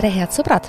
[0.00, 0.64] tere, head sõbrad!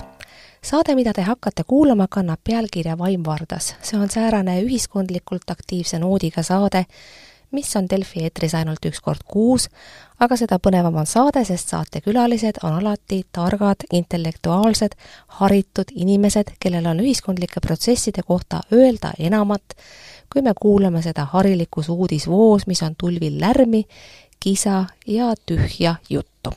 [0.59, 3.75] saade, mida te hakkate kuulama, kannab pealkirja Vaim Vardas.
[3.81, 6.81] see on säärane ühiskondlikult aktiivse noodiga saade,
[7.55, 9.69] mis on Delfi eetris ainult üks kord kuus,
[10.19, 14.97] aga seda põnevam on saade, sest saatekülalised on alati targad, intellektuaalsed,
[15.39, 19.77] haritud inimesed, kellel on ühiskondlike protsesside kohta öelda enamat,
[20.33, 23.85] kui me kuulame seda harilikus uudisvoos, mis on tulvil lärmi,
[24.43, 26.51] kisa ja tühja juttu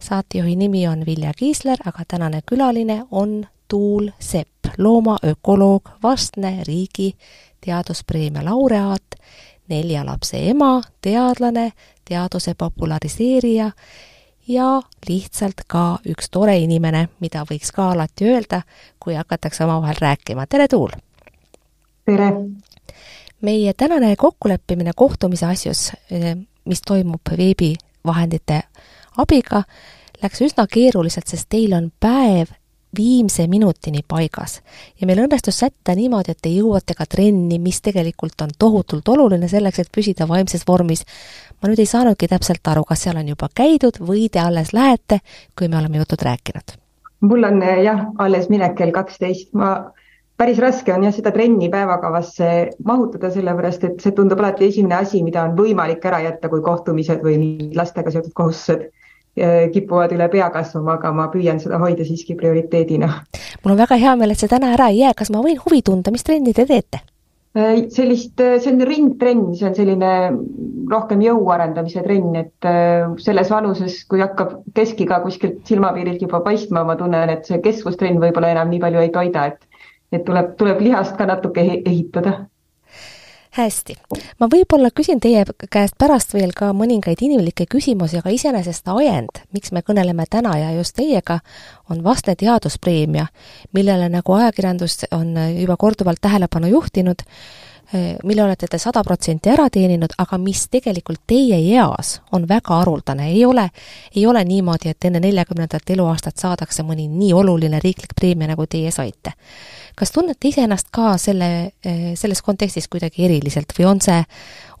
[0.00, 7.16] saatejuhi nimi on Vilja Kiisler, aga tänane külaline on Tuul Sepp, loomaökoloog, vastne riigi
[7.60, 9.02] teaduspreemia laureaat,
[9.68, 11.72] nelja lapse ema, teadlane,
[12.04, 13.70] teaduse populariseerija
[14.48, 18.62] ja lihtsalt ka üks tore inimene, mida võiks ka alati öelda,
[19.00, 20.46] kui hakatakse omavahel rääkima.
[20.46, 20.90] tere, Tuul!
[22.04, 22.32] tere!
[23.40, 25.92] meie tänane kokkuleppimine kohtumise asjus,
[26.64, 28.62] mis toimub veebivahendite
[29.16, 29.64] abiga
[30.22, 32.52] läks üsna keeruliselt, sest teil on päev
[32.96, 34.60] viimse minutini paigas.
[35.00, 39.48] ja meil õnnestus sätta niimoodi, et te jõuate ka trenni, mis tegelikult on tohutult oluline
[39.48, 41.04] selleks, et püsida vaimses vormis.
[41.62, 45.20] ma nüüd ei saanudki täpselt aru, kas seal on juba käidud või te alles lähete,
[45.58, 46.76] kui me oleme jutud rääkinud?
[47.20, 49.92] mul on jah, alles minek kell kaksteist, ma
[50.40, 52.48] päris raske on jah, seda trenni päevakavasse
[52.88, 57.20] mahutada, sellepärast et see tundub alati esimene asi, mida on võimalik ära jätta, kui kohtumised
[57.24, 57.36] või
[57.76, 58.88] lastega seotud kohustused
[59.72, 63.08] kipuvad üle pea kasvama, aga ma püüan seda hoida siiski prioriteedina.
[63.62, 65.84] mul on väga hea meel, et see täna ära ei jää, kas ma võin huvi
[65.86, 67.00] tunda, mis trenni te teete?
[67.56, 70.10] Äh, sellist, äh, see on ringtrenn, see on selline
[70.90, 72.68] rohkem jõu arendamise trenn, et
[73.22, 78.50] selles vanuses, kui hakkab keskiga kuskilt silmapiirilt juba paistma, ma tunnen, et see kestvustrenn võib-olla
[78.56, 79.69] enam nii palju ei toida, et
[80.12, 82.46] et tuleb, tuleb lihast ka natuke ehitada.
[83.50, 83.96] Hästi,
[84.38, 85.40] ma võib-olla küsin teie
[85.74, 90.68] käest pärast veel ka mõningaid inimlikke küsimusi, aga iseenesest ajend, miks me kõneleme täna ja
[90.76, 91.40] just teiega,
[91.90, 93.26] on vastne teaduspreemia,
[93.74, 97.26] millele nagu ajakirjandus on juba korduvalt tähelepanu juhtinud,
[98.24, 103.30] mille olete te sada protsenti ära teeninud, aga mis tegelikult teie eas on väga haruldane,
[103.32, 103.68] ei ole,
[104.14, 108.92] ei ole niimoodi, et enne neljakümnendat eluaastat saadakse mõni nii oluline riiklik preemia, nagu teie
[108.94, 109.34] saite
[110.00, 114.22] kas tunnete iseennast ka selle, eh, selles kontekstis kuidagi eriliselt või on see,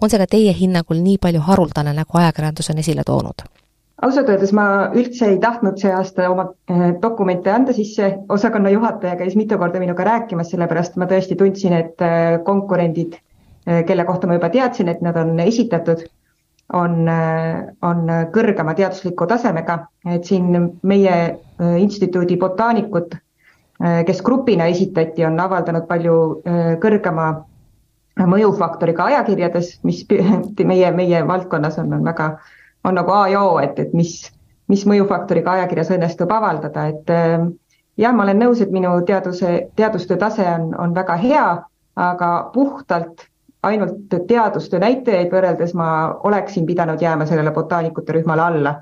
[0.00, 3.44] on see ka teie hinnangul nii palju haruldane, nagu ajakirjandus on esile toonud?
[4.02, 4.66] Ausalt öeldes ma
[4.96, 9.82] üldse ei tahtnud see aasta oma eh, dokumente anda sisse, osakonna juhataja käis mitu korda
[9.82, 13.18] minuga rääkimas, sellepärast ma tõesti tundsin, et eh, konkurendid,
[13.86, 16.00] kelle kohta ma juba teadsin, et nad on esitatud,
[16.72, 17.02] on,
[17.84, 17.98] on
[18.32, 19.76] kõrgema teadusliku tasemega,
[20.08, 21.16] et siin meie
[21.82, 23.18] instituudi botaanikud
[23.80, 27.30] Äh, kes grupina esitati, on avaldanud palju äh, kõrgema
[28.28, 30.02] mõjufaktoriga ajakirjades, mis
[30.70, 32.26] meie, meie valdkonnas on, on väga,
[32.84, 34.14] on nagu A ja O, et, et mis,
[34.68, 37.48] mis mõjufaktoriga ajakirjas õnnestub avaldada, et äh,
[38.00, 41.46] jah, ma olen nõus, et minu teaduse, teadustöö tase on, on väga hea,
[42.00, 43.26] aga puhtalt
[43.62, 45.88] ainult teadustöö näitajaid võrreldes ma
[46.24, 48.74] oleksin pidanud jääma sellele botaanikute rühmale alla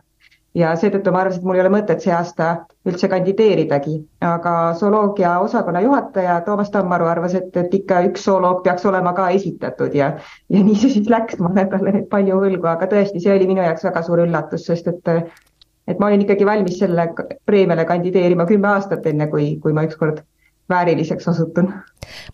[0.56, 2.48] ja seetõttu ma arvasin, et mul ei ole mõtet see aasta
[2.88, 8.86] üldse kandideeridagi, aga zooloogia osakonna juhataja Toomas Tammaru arvas, et, et ikka üks zooloog peaks
[8.88, 10.14] olema ka esitatud ja
[10.48, 13.50] ja nii see siis läks, ma olen talle nüüd palju võlgu, aga tõesti, see oli
[13.50, 15.14] minu jaoks väga suur üllatus, sest et
[15.88, 17.06] et ma olin ikkagi valmis selle
[17.48, 20.20] preemiale kandideerima kümme aastat, enne kui, kui ma ükskord
[20.68, 21.74] vääriliseks osutun.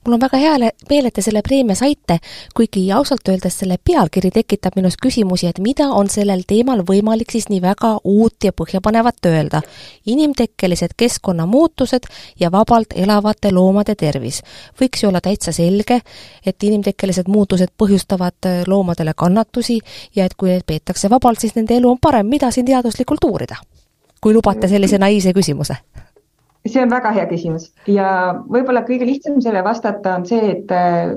[0.06, 0.52] mul on väga hea
[0.90, 2.18] meel, et te selle preemia saite,
[2.54, 7.48] kuigi ausalt öeldes selle pealkiri tekitab minus küsimusi, et mida on sellel teemal võimalik siis
[7.48, 9.62] nii väga uut ja põhjapanevat öelda.
[10.06, 12.06] inimtekkelised keskkonnamuutused
[12.40, 14.42] ja vabalt elavate loomade tervis.
[14.80, 16.00] võiks ju olla täitsa selge,
[16.46, 19.80] et inimtekkelised muutused põhjustavad äh, loomadele kannatusi
[20.16, 23.56] ja et kui neid peetakse vabalt, siis nende elu on parem, mida siin teaduslikult uurida?
[24.20, 25.76] kui lubate sellise naiivse küsimuse
[26.72, 27.68] see on väga hea küsimus.
[27.90, 28.08] Ja
[28.48, 31.14] võib-olla kõige lihtsam sellele vastata on see, et äh,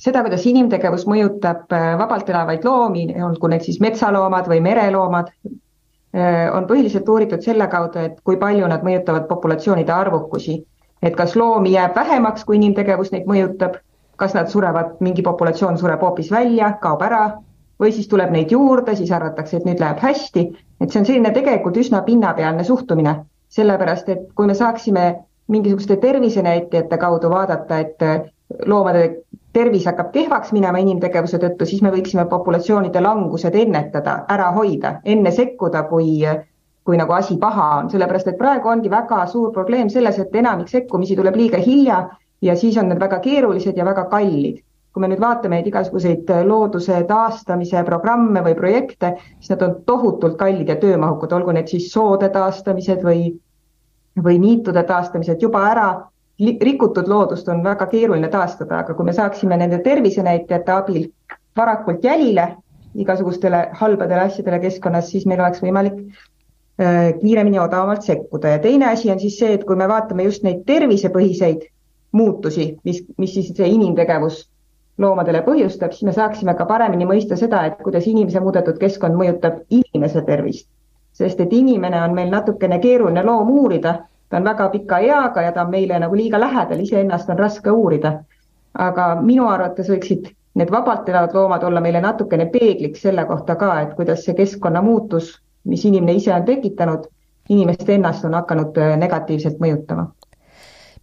[0.00, 5.32] seda, kuidas inimtegevus mõjutab äh, vabalt elavaid loomi, olgu need siis metsaloomad või mereloomad,
[6.14, 10.60] on põhiliselt uuritud selle kaudu, et kui palju nad mõjutavad populatsioonide arvukusi.
[11.02, 13.74] et kas loomi jääb vähemaks, kui inimtegevus neid mõjutab,
[14.16, 17.40] kas nad surevad, mingi populatsioon sureb hoopis välja, kaob ära,
[17.82, 20.44] või siis tuleb neid juurde, siis arvatakse, et nüüd läheb hästi,
[20.80, 23.16] et see on selline tegelikult üsna pinnapealne suhtumine
[23.54, 25.04] sellepärast et kui me saaksime
[25.48, 28.02] mingisuguste tervisenäitajate kaudu vaadata, et
[28.66, 29.04] loomade
[29.52, 35.30] tervis hakkab kehvaks minema inimtegevuse tõttu, siis me võiksime populatsioonide langused ennetada, ära hoida, enne
[35.34, 36.24] sekkuda, kui,
[36.84, 40.72] kui nagu asi paha on, sellepärast et praegu ongi väga suur probleem selles, et enamik
[40.72, 42.02] sekkumisi tuleb liiga hilja
[42.42, 44.62] ja siis on need väga keerulised ja väga kallid.
[44.94, 50.36] kui me nüüd vaatame neid igasuguseid looduse taastamise programme või projekte, siis nad on tohutult
[50.38, 53.32] kallid ja töömahukad, olgu need siis soode taastamised või
[54.22, 55.88] või niitude taastamised juba ära
[56.38, 61.08] rikutud loodust on väga keeruline taastada, aga kui me saaksime nende tervisenäitajate abil
[61.56, 62.56] varakult jälile
[62.94, 68.90] igasugustele halbadele asjadele keskkonnas, siis meil oleks võimalik äh, kiiremini ja odavamalt sekkuda ja teine
[68.90, 71.68] asi on siis see, et kui me vaatame just neid tervisepõhiseid
[72.14, 74.44] muutusi, mis, mis siis see inimtegevus
[74.98, 79.64] loomadele põhjustab, siis me saaksime ka paremini mõista seda, et kuidas inimese muudetud keskkond mõjutab
[79.70, 80.68] inimese tervist.
[81.14, 83.94] Sest et inimene on meil natukene keeruline loom uurida.
[84.28, 87.70] Ta on väga pika eaga ja ta on meile nagu liiga lähedal, iseennast on raske
[87.70, 88.20] uurida.
[88.74, 93.80] aga minu arvates võiksid need vabalt elavad loomad olla meile natukene peegliks selle kohta ka,
[93.80, 95.28] et kuidas see keskkonna muutus,
[95.64, 97.06] mis inimene ise on tekitanud,
[97.48, 100.08] inimest ennast on hakanud äh, negatiivselt mõjutama.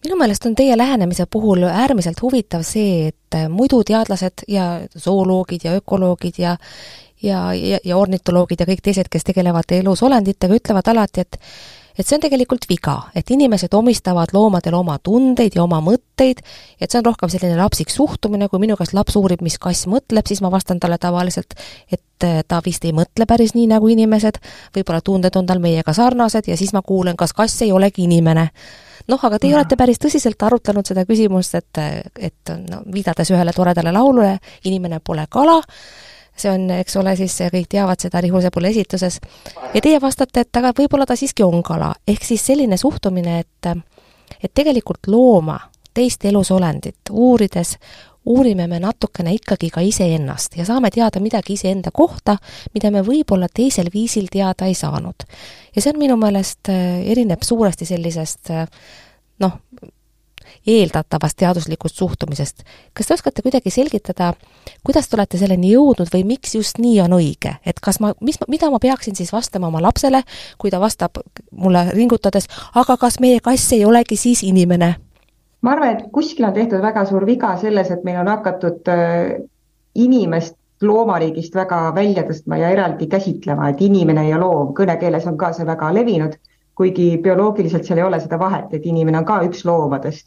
[0.05, 5.67] Minu meelest on teie lähenemise puhul äärmiselt huvitav see, et äh, muidu teadlased ja zooloogid
[5.67, 6.55] ja ökoloogid ja
[7.23, 11.39] ja, ja, ja ornitoloogid ja kõik teised, kes tegelevad elusolenditega, ütlevad alati, et
[11.99, 16.41] et see on tegelikult viga, et inimesed omistavad loomadele oma tundeid ja oma mõtteid,
[16.79, 20.27] et see on rohkem selline lapsik suhtumine, kui minu käest laps uurib, mis kass mõtleb,
[20.27, 21.57] siis ma vastan talle tavaliselt,
[21.91, 24.39] et äh, ta vist ei mõtle päris nii nagu inimesed,
[24.77, 28.47] võib-olla tunded on tal meiega sarnased ja siis ma kuulen, kas kass ei olegi inimene.
[29.11, 33.91] Noh, aga teie olete päris tõsiselt arutanud seda küsimust, et, et no viidates ühele toredale
[33.91, 34.35] laulule,
[34.69, 35.57] inimene pole kala,
[36.41, 39.19] see on, eks ole, siis kõik teavad seda Rihusepule esituses,
[39.73, 43.73] ja teie vastate, et aga võib-olla ta siiski on kala, ehk siis selline suhtumine, et
[44.41, 45.57] et tegelikult looma,
[45.93, 47.75] teist elusolendit uurides,
[48.25, 52.37] uurime me natukene ikkagi ka iseennast ja saame teada midagi iseenda kohta,
[52.73, 55.25] mida me võib-olla teisel viisil teada ei saanud.
[55.75, 58.53] ja see on minu meelest, erineb suuresti sellisest
[59.41, 59.57] noh,
[60.67, 62.63] eeldatavast teaduslikust suhtumisest.
[62.93, 64.33] kas te oskate kuidagi selgitada,
[64.85, 68.37] kuidas te olete selleni jõudnud või miks just nii on õige, et kas ma, mis,
[68.47, 70.23] mida ma peaksin siis vastama oma lapsele,
[70.57, 71.21] kui ta vastab
[71.51, 74.95] mulle ringutades, aga kas meie kass ei olegi siis inimene?
[75.61, 79.41] ma arvan, et kuskil on tehtud väga suur viga selles, et meil on hakatud äh,
[79.95, 85.51] inimest loomariigist väga välja tõstma ja eraldi käsitlema, et inimene ja loom, kõnekeeles on ka
[85.53, 86.37] see väga levinud,
[86.75, 90.25] kuigi bioloogiliselt seal ei ole seda vahet, et inimene on ka üks loomadest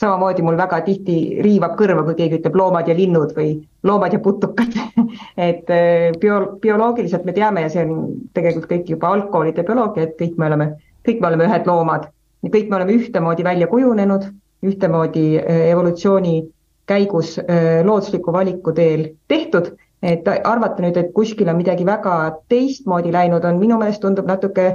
[0.00, 3.54] samamoodi mul väga tihti riivab kõrva, kui keegi ütleb loomad ja linnud või
[3.86, 4.74] loomad ja putukad.
[5.48, 10.18] Et äh, bio-, bioloogiliselt me teame ja see on tegelikult kõik juba algkoolide bioloogia, et
[10.20, 10.66] kõik me oleme,
[11.06, 12.10] kõik me oleme ühed loomad.
[12.44, 14.28] Ja kõik me oleme ühtemoodi välja kujunenud,
[14.66, 16.36] ühtemoodi äh, evolutsiooni
[16.86, 19.72] käigus äh, loodusliku valiku teel tehtud,
[20.04, 22.18] et arvata nüüd, et kuskil on midagi väga
[22.52, 24.66] teistmoodi läinud, on minu meelest tundub natuke,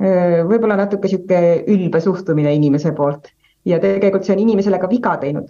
[0.00, 3.28] võib-olla natuke niisugune ülbe suhtumine inimese poolt
[3.64, 5.48] ja tegelikult see on inimesele ka viga teinud.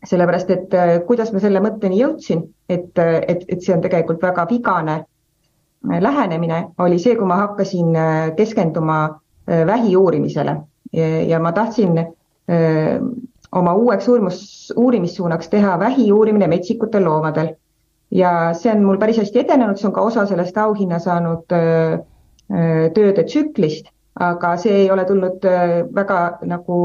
[0.00, 4.22] sellepärast, et äh, kuidas ma selle mõtteni jõudsin, et, äh, et, et see on tegelikult
[4.24, 7.98] väga vigane äh, lähenemine, oli see, kui ma hakkasin
[8.36, 9.00] keskenduma
[9.66, 10.54] vähi uurimisele
[10.92, 12.98] ja, ja ma tahtsin öö,
[13.52, 17.54] oma uueks uurimus, uurimissuunaks teha vähi uurimine metsikutel loomadel.
[18.10, 21.98] ja see on mul päris hästi edenenud, see on ka osa sellest auhinna saanud öö,
[22.94, 26.80] tööde tsüklist aga see ei ole tulnud äh, väga nagu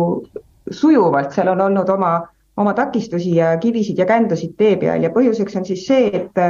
[0.71, 2.13] sujuvalt, seal on olnud oma,
[2.57, 6.41] oma takistusi ja kivisid ja kändusid tee peal ja põhjuseks on siis see, et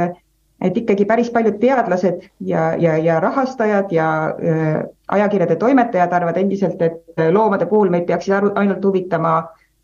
[0.64, 4.78] et ikkagi päris paljud teadlased ja, ja, ja rahastajad ja äh,
[5.12, 9.34] ajakirjade toimetajad arvavad endiselt, et loomade puhul meid peaksid aru, ainult huvitama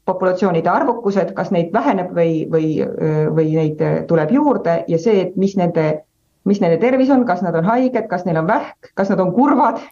[0.09, 5.37] populatsioonide arvukused, kas neid väheneb või, või, äh, või neid tuleb juurde ja see, et
[5.37, 6.05] mis nende,
[6.49, 9.35] mis nende tervis on, kas nad on haiged, kas neil on vähk, kas nad on
[9.37, 9.83] kurvad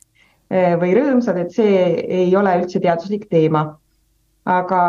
[0.50, 1.74] või rõõmsad, et see
[2.22, 3.76] ei ole üldse teaduslik teema.
[4.50, 4.80] aga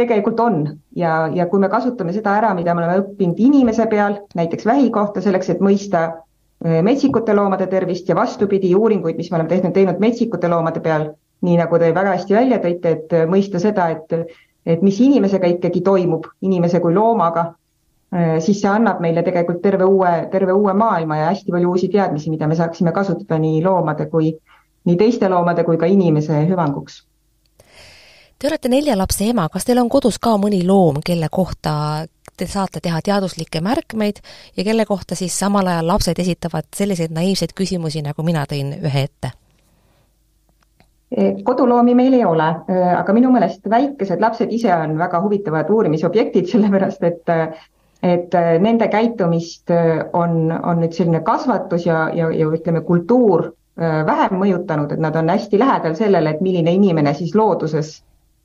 [0.00, 0.60] tegelikult on
[0.96, 4.90] ja, ja kui me kasutame seda ära, mida me oleme õppinud inimese peal, näiteks vähi
[4.94, 9.74] kohta, selleks, et mõista eh, metsikute loomade tervist ja vastupidi, uuringuid, mis me oleme tehnud,
[9.76, 11.10] teinud metsikute loomade peal,
[11.46, 15.82] nii nagu te väga hästi välja tõite, et mõista seda, et, et mis inimesega ikkagi
[15.84, 17.50] toimub, inimese kui loomaga,
[18.14, 21.90] eh, siis see annab meile tegelikult terve uue, terve uue maailma ja hästi palju uusi
[21.92, 24.32] teadmisi, mida me saaksime kasutada nii loomade kui,
[24.84, 27.02] nii teiste loomade kui ka inimese hüvanguks.
[28.40, 31.72] Te olete nelja lapse ema, kas teil on kodus ka mõni loom, kelle kohta
[32.40, 34.22] te saate teha teaduslikke märkmeid
[34.56, 39.02] ja kelle kohta siis samal ajal lapsed esitavad selliseid naiivseid küsimusi, nagu mina tõin ühe
[39.04, 39.34] ette?
[41.10, 45.68] E, koduloomi meil ei ole, e, aga minu meelest väikesed lapsed ise on väga huvitavad
[45.68, 47.36] uurimisobjektid, sellepärast et
[48.00, 48.32] et
[48.64, 49.68] nende käitumist
[50.16, 55.28] on, on nüüd selline kasvatus ja, ja, ja ütleme, kultuur vähem mõjutanud, et nad on
[55.32, 57.94] hästi lähedal sellele, et milline inimene siis looduses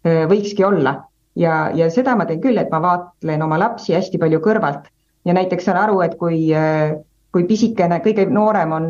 [0.07, 1.01] äh, võikski olla.
[1.35, 4.87] ja, ja seda ma teen küll, et ma vaatlen oma lapsi hästi palju kõrvalt
[5.25, 6.95] ja näiteks saan aru, et kui, äh,
[7.35, 8.85] kui pisikene, kõige noorem on,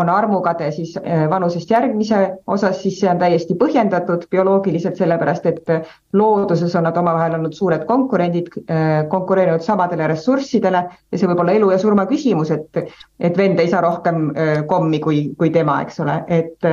[0.00, 5.68] on armukade siis äh, vanusest järgmise osas, siis see on täiesti põhjendatud bioloogiliselt, sellepärast et
[6.16, 10.82] looduses on nad omavahel olnud suured konkurendid, äh, konkureerinud samadele ressurssidele.
[11.12, 12.80] Ja see võib olla elu ja surma küsimus, et,
[13.20, 16.72] et vend ei saa rohkem äh, kommi kui, kui tema, eks ole, et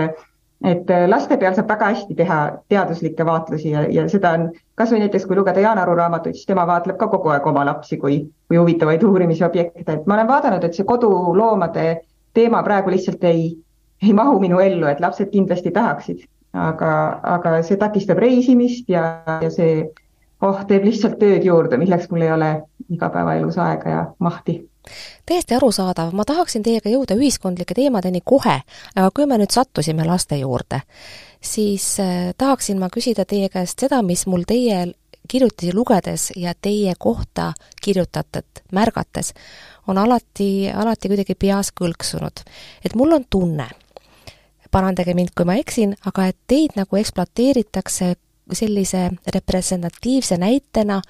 [0.66, 2.40] et laste peal saab väga hästi teha
[2.72, 6.50] teaduslikke vaatlusi ja, ja seda on kas või näiteks, kui lugeda Jaan Aru raamatuid, siis
[6.50, 10.64] tema vaatleb ka kogu aeg oma lapsi kui, kui huvitavaid uurimisobjekte, et ma olen vaadanud,
[10.64, 11.86] et see koduloomade
[12.36, 13.54] teema praegu lihtsalt ei,
[14.04, 16.92] ei mahu minu ellu, et lapsed kindlasti tahaksid, aga,
[17.38, 19.06] aga see takistab reisimist ja,
[19.40, 19.86] ja see
[20.42, 22.52] oh, teeb lihtsalt tööd juurde, milleks mul ei ole
[22.90, 24.60] igapäevaelus aega ja mahti
[25.26, 28.62] täiesti arusaadav, ma tahaksin teiega jõuda ühiskondlike teemadeni kohe,
[28.96, 30.82] aga kui me nüüd sattusime laste juurde,
[31.42, 34.88] siis äh, tahaksin ma küsida teie käest seda, mis mul teie
[35.30, 39.34] kirjutisi lugedes ja teie kohta kirjutatud märgates
[39.88, 42.42] on alati, alati kuidagi peas kõlksunud.
[42.86, 43.68] et mul on tunne,
[44.72, 48.16] parandage mind, kui ma eksin, aga et teid nagu ekspluateeritakse
[48.54, 51.02] sellise representatiivse näitena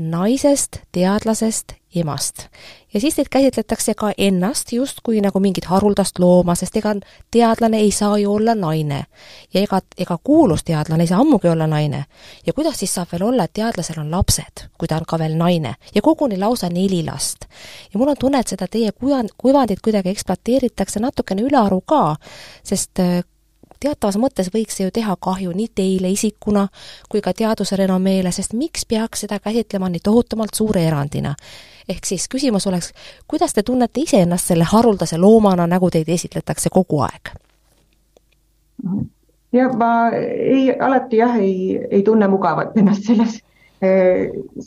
[0.00, 2.46] naisest, teadlasest, emast.
[2.94, 6.94] ja siis teid käsitletakse ka ennast justkui nagu mingit haruldast looma, sest ega
[7.30, 9.04] teadlane ei saa ju olla naine.
[9.54, 12.04] ja ega, ega kuulus teadlane ei saa ammugi olla naine.
[12.46, 15.36] ja kuidas siis saab veel olla, et teadlasel on lapsed, kui ta on ka veel
[15.36, 17.44] naine ja koguni lausa neli last.
[17.92, 22.16] ja mul on tunne, et seda teie kujand, kuvandit kuidagi ekspluateeritakse natukene ülearu ka,
[22.62, 23.22] sest äh,
[23.80, 26.66] teatavas mõttes võiks see ju teha kahju nii teile isikuna
[27.10, 31.34] kui ka teaduse renomeele, sest miks peaks seda käsitlema nii tohutumalt suure erandina?
[31.90, 32.92] ehk siis küsimus oleks,
[33.28, 37.32] kuidas te tunnete iseennast selle haruldase loomana, nagu teid esitletakse kogu aeg?
[39.52, 43.40] ja ma ei, alati jah, ei, ei tunne mugavalt ennast selles,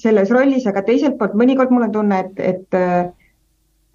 [0.02, 2.82] selles rollis, aga teiselt poolt mõnikord mul on tunne, et, et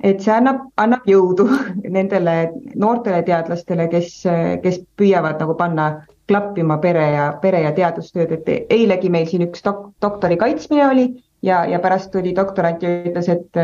[0.03, 1.49] et see annab, annab jõudu
[1.97, 2.37] nendele
[2.75, 4.23] noortele teadlastele, kes,
[4.63, 5.91] kes püüavad nagu panna
[6.29, 11.07] klappima pere ja, pere ja teadustööd, et eilegi meil siin üks dok-, doktori kaitsmine oli
[11.43, 13.63] ja, ja pärast tuli doktorant ja ütles, et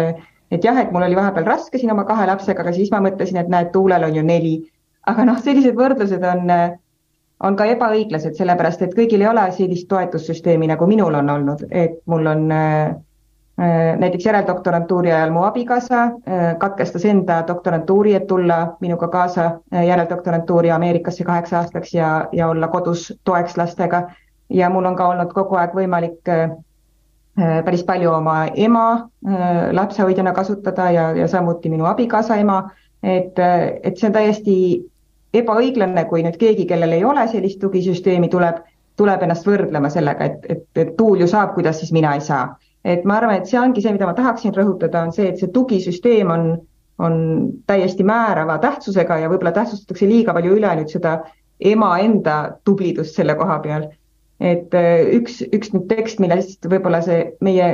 [0.53, 3.41] et jah, et mul oli vahepeal raske siin oma kahe lapsega, aga siis ma mõtlesin,
[3.41, 4.57] et näed, Tuulel on ju neli.
[5.07, 6.53] aga noh, sellised võrdlused on,
[7.45, 11.99] on ka ebaõiglased, sellepärast et kõigil ei ole sellist toetussüsteemi, nagu minul on olnud, et
[12.09, 12.95] mul on äh,
[13.99, 20.71] näiteks järeldoktorantuuri ajal mu abikaasa äh, katkestas enda doktorantuuri, et tulla minuga kaasa äh, järeldoktorantuuri
[20.71, 24.03] Ameerikasse kaheks aastaks ja, ja olla kodus toeks lastega.
[24.51, 26.31] ja mul on ka olnud kogu aeg võimalik
[27.65, 29.09] päris palju oma ema
[29.73, 32.71] lapsehoidjana kasutada ja, ja samuti minu abikaasa ema.
[33.03, 33.39] et,
[33.83, 34.57] et see on täiesti
[35.35, 38.61] ebaõiglane, kui nüüd keegi, kellel ei ole sellist tugisüsteemi, tuleb,
[38.97, 42.47] tuleb ennast võrdlema sellega, et, et, et tuul ju saab, kuidas siis mina ei saa
[42.85, 45.51] et ma arvan, et see ongi see, mida ma tahaksin rõhutada, on see, et see
[45.55, 46.47] tugisüsteem on,
[47.03, 47.17] on
[47.71, 51.19] täiesti määrava tähtsusega ja võib-olla tähtsustatakse liiga palju üle nüüd seda
[51.65, 53.91] ema enda tublidust selle koha peal.
[54.41, 57.69] et äh, üks, üks nüüd tekst, millest võib-olla see meie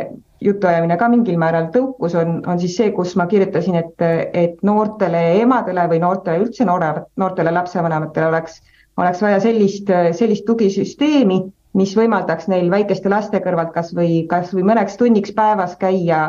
[0.44, 4.04] jutuajamine ka mingil määral tõukus, on, on siis see, kus ma kirjutasin, et,
[4.36, 8.60] et noortele emadele või noortele üldse noore, noortele lapsevanematele oleks,
[9.00, 11.40] oleks vaja sellist, sellist tugisüsteemi
[11.78, 16.22] mis võimaldaks neil väikeste laste kõrvalt kas või, kas või mõneks tunniks päevas käia,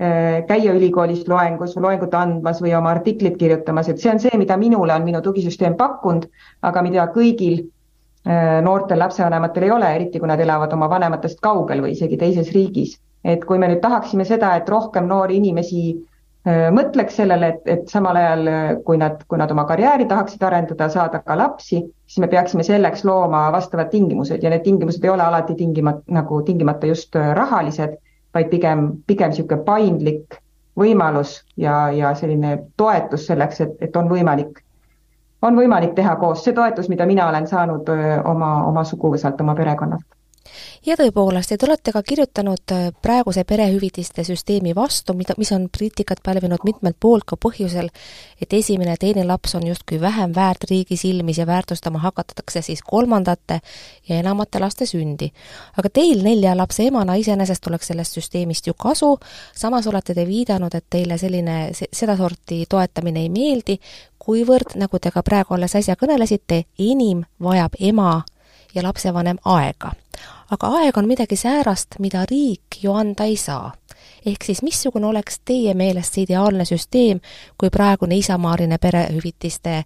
[0.00, 4.56] äh, käia ülikoolis loengus, loengut andmas või oma artiklit kirjutamas, et see on see, mida
[4.56, 6.26] minule on minu tugisüsteem pakkunud,
[6.62, 11.84] aga mida kõigil äh, noortel lapsevanematel ei ole, eriti kui nad elavad oma vanematest kaugel
[11.84, 12.98] või isegi teises riigis.
[13.26, 16.15] et kui me nüüd tahaksime seda, et rohkem noori inimesi Äh,
[16.46, 20.88] mõtleks sellele, et, et samal ajal, äh, kui nad, kui nad oma karjääri tahaksid arendada,
[20.92, 24.42] saada ka lapsi, siis me peaksime selleks looma vastavad tingimused.
[24.42, 27.96] Ja need tingimused ei ole alati tingimata, nagu tingimata just äh, rahalised,
[28.34, 30.38] vaid pigem, pigem niisugune paindlik
[30.78, 34.60] võimalus ja, ja selline toetus selleks, et, et on võimalik,
[35.42, 36.44] on võimalik teha koos.
[36.44, 37.90] See toetus, mida mina olen saanud
[38.24, 40.06] oma, oma suguvõsalt, oma perekonnalt
[40.86, 45.68] ja tõepoolest, ja te olete ka kirjutanud äh, praeguse perehüvitiste süsteemi vastu, mida, mis on
[45.72, 47.90] kriitikat pälvinud mitmelt poolt ka põhjusel,
[48.40, 52.82] et esimene ja teine laps on justkui vähem väärt riigi silmis ja väärtustama hakatakse siis
[52.82, 53.60] kolmandate
[54.08, 55.30] ja enamate laste sündi.
[55.76, 59.18] aga teil nelja lapse emana iseenesest oleks sellest süsteemist ju kasu,
[59.54, 63.78] samas olete te viidanud, et teile selline, sedasorti toetamine ei meeldi,
[64.26, 68.24] kuivõrd, nagu te ka praegu alles äsja kõnelesite, enim vajab ema
[68.74, 69.92] ja lapsevanem aega.
[70.50, 73.72] Aga aeg on midagi säärast, mida riik ju anda ei saa.
[74.26, 77.20] ehk siis missugune oleks teie meelest see ideaalne süsteem,
[77.58, 79.84] kui praegune isamaaline perehüvitiste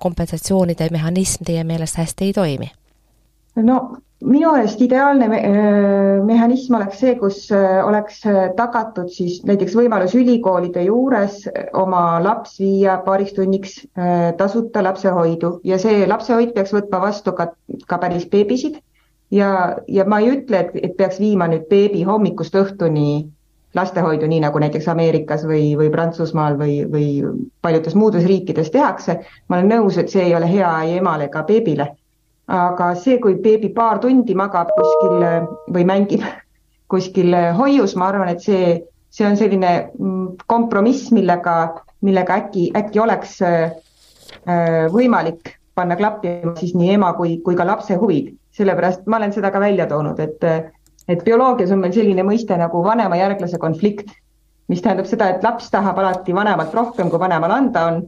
[0.00, 2.70] kompensatsioonide mehhanism teie meelest hästi ei toimi?
[3.56, 3.76] no
[4.24, 5.40] minu meelest ideaalne me
[6.24, 7.38] mehhanism oleks see, kus
[7.84, 8.22] oleks
[8.56, 13.78] tagatud siis näiteks võimalus ülikoolide juures oma laps viia paariks tunniks
[14.36, 17.50] tasuta lapsehoidu ja see lapsehoid peaks võtma vastu ka,
[17.86, 18.80] ka päris beebisid
[19.30, 23.26] ja, ja ma ei ütle, et, et peaks viima nüüd beebi hommikust õhtuni
[23.76, 27.08] lastehoidu, nii nagu näiteks Ameerikas või, või Prantsusmaal või, või
[27.62, 29.18] paljudes muudes riikides tehakse.
[29.48, 31.90] ma olen nõus, et see ei ole hea ei emale ega beebile.
[32.46, 35.24] aga see, kui beebi paar tundi magab kuskil
[35.74, 36.22] või mängib
[36.92, 38.78] kuskil hoius, ma arvan, et see,
[39.10, 41.56] see on selline mm, kompromiss, millega,
[42.06, 43.72] millega äkki, äkki oleks äh,
[44.94, 48.32] võimalik panna klappima siis nii ema kui, kui ka lapse huvid.
[48.56, 50.44] Sellepärast ma olen seda ka välja toonud, et
[51.08, 54.10] et bioloogias on meil selline mõiste nagu vanemajärglase konflikt,
[54.68, 58.00] mis tähendab seda, et laps tahab alati vanemalt rohkem, kui vanemal anda on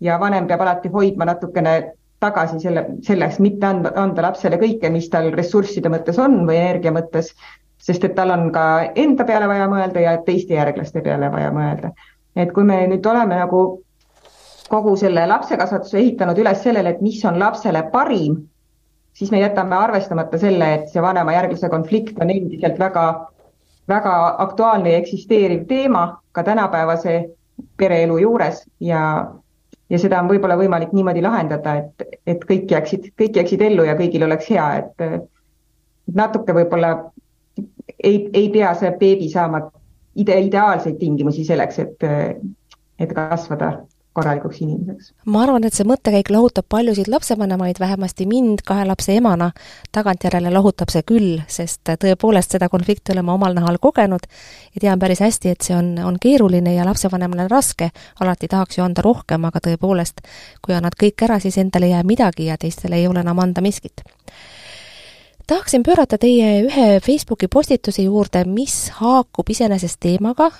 [0.00, 1.76] ja vanem peab alati hoidma natukene
[2.20, 6.94] tagasi selle, selleks, mitte anda, anda lapsele kõike, mis tal ressursside mõttes on või energia
[6.96, 7.34] mõttes,
[7.76, 11.92] sest et tal on ka enda peale vaja mõelda ja teiste järglaste peale vaja mõelda.
[12.36, 13.82] et kui me nüüd oleme nagu
[14.68, 18.36] kogu selle lapsekasvatuse ehitanud üles sellele, et mis on lapsele parim
[19.16, 23.06] siis me jätame arvestamata selle, et see vanemajärglase konflikt on endiselt väga,
[23.88, 24.12] väga
[24.44, 27.16] aktuaalne ja eksisteeriv teema ka tänapäevase
[27.76, 29.00] pereelu juures ja,
[29.90, 33.96] ja seda on võib-olla võimalik niimoodi lahendada, et, et kõik jääksid, kõik jääksid ellu ja
[33.96, 36.92] kõigil oleks hea, et natuke võib-olla
[37.96, 39.64] ei, ei pea see beebi saama
[40.14, 42.08] ide, ideaalseid tingimusi selleks, et,
[43.00, 43.78] et kasvada
[44.16, 45.12] korralikuks inimeseks.
[45.32, 49.50] ma arvan, et see mõttekäik lohutab paljusid lapsevanemaid, vähemasti mind kahe lapse emana.
[49.92, 54.28] Tagantjärele lohutab see küll, sest tõepoolest seda konflikti olen ma omal nahal kogenud
[54.74, 58.86] ja tean päris hästi, et see on, on keeruline ja lapsevanemale raske, alati tahaks ju
[58.86, 60.24] anda rohkem, aga tõepoolest,
[60.64, 63.64] kui annad kõik ära, siis endale ei jää midagi ja teistele ei ole enam anda
[63.64, 64.04] miskit
[65.46, 70.50] tahaksin pöörata teie ühe Facebooki postituse juurde, mis haakub iseenesest teemaga,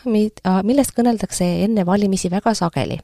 [0.63, 2.99] millest kõneldakse enne valimisi väga sageli.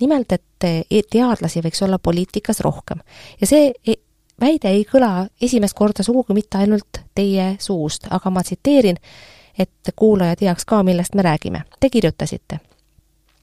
[0.00, 2.98] nimelt, et e-, teadlasi võiks olla poliitikas rohkem.
[3.40, 4.00] ja see e-,
[4.40, 8.96] väide ei kõla esimest korda sugugi mitte ainult teie suust, aga ma tsiteerin,
[9.58, 11.62] et kuulaja teaks ka, millest me räägime.
[11.80, 12.58] Te kirjutasite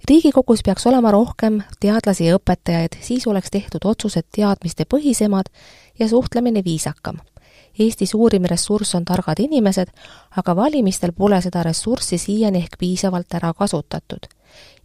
[0.10, 5.49] riigikogus peaks olema rohkem teadlasi ja õpetajaid, siis oleks tehtud otsused teadmistepõhisemad
[5.99, 7.17] ja suhtlemine viisakam
[7.79, 9.89] Eesti suurim ressurss on targad inimesed,
[10.38, 14.27] aga valimistel pole seda ressurssi siiani ehk piisavalt ära kasutatud.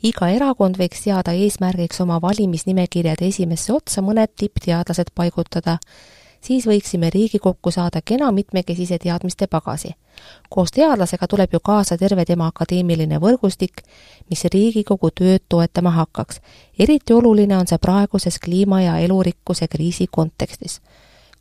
[0.03, 5.79] iga erakond võiks seada eesmärgiks oma valimisnimekirjade esimesse otsa mõned tippteadlased paigutada,
[6.40, 9.94] siis võiksime Riigikokku saada kena mitmekesise teadmiste pagasi.
[10.48, 13.83] koos teadlasega tuleb ju kaasa terve tema akadeemiline võrgustik,
[14.31, 16.40] mis Riigikogu tööd toetama hakkaks.
[16.79, 20.81] eriti oluline on see praeguses kliima- ja elurikkuse kriisi kontekstis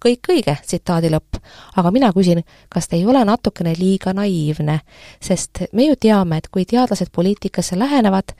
[0.06, 1.40] kõik õige, tsitaadi lõpp.
[1.76, 4.80] aga mina küsin, kas te ei ole natukene liiga naiivne,
[5.22, 8.34] sest me ju teame, et kui teadlased poliitikasse lähenevad,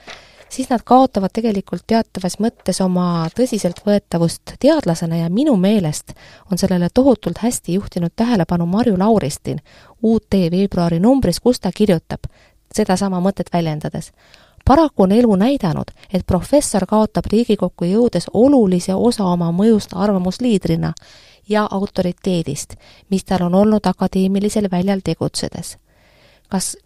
[0.50, 6.14] siis nad kaotavad tegelikult teatavas mõttes oma tõsiseltvõetavust teadlasena ja minu meelest
[6.50, 9.60] on sellele tohutult hästi juhtinud tähelepanu Marju Lauristin
[10.02, 12.26] UT veebruari numbris, kus ta kirjutab
[12.74, 14.12] sedasama mõtet väljendades
[14.70, 20.92] paraku on elu näidanud, et professor kaotab Riigikokku jõudes olulise osa oma mõjust arvamusliidrina
[21.48, 22.76] ja autoriteedist,
[23.10, 25.76] mis tal on olnud akadeemilisel väljal tegutsedes.
[26.48, 26.76] kas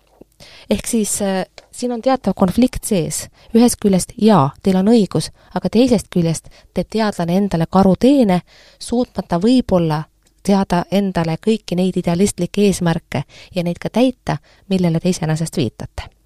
[0.70, 5.68] ehk siis äh, siin on teatav konflikt sees, ühest küljest jaa, teil on õigus, aga
[5.68, 8.40] teisest küljest teeb teadlane endale karuteene,
[8.78, 10.02] suutmata võib-olla
[10.46, 16.23] seada endale kõiki neid idealistlikke eesmärke ja neid ka täita, millele te iseenesest viitate.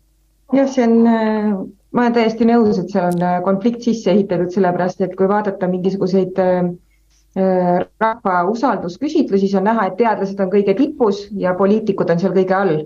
[0.53, 1.53] Jah, see on, äh,
[1.93, 5.69] ma olen täiesti nõus, et seal on äh, konflikt sisse ehitatud, sellepärast et kui vaadata
[5.71, 6.71] mingisuguseid äh,
[8.01, 12.57] rahva usaldusküsitlusi, siis on näha, et teadlased on kõige tipus ja poliitikud on seal kõige
[12.57, 12.81] all.